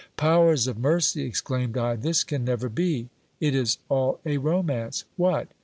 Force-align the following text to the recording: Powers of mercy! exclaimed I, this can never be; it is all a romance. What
Powers 0.17 0.65
of 0.65 0.79
mercy! 0.79 1.21
exclaimed 1.25 1.77
I, 1.77 1.95
this 1.95 2.23
can 2.23 2.43
never 2.43 2.69
be; 2.69 3.09
it 3.39 3.53
is 3.53 3.77
all 3.87 4.19
a 4.25 4.37
romance. 4.39 5.03
What 5.15 5.49